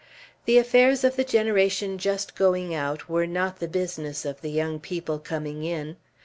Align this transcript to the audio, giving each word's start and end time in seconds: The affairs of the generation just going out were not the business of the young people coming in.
The 0.45 0.57
affairs 0.57 1.03
of 1.03 1.15
the 1.15 1.23
generation 1.23 1.99
just 1.99 2.33
going 2.33 2.73
out 2.73 3.07
were 3.07 3.27
not 3.27 3.59
the 3.59 3.67
business 3.67 4.25
of 4.25 4.41
the 4.41 4.49
young 4.49 4.79
people 4.79 5.19
coming 5.19 5.63
in. 5.63 5.95